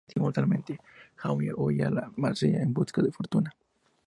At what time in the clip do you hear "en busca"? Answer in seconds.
2.63-3.03